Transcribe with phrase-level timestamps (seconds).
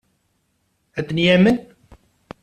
[0.99, 1.57] Ad ten-yamen?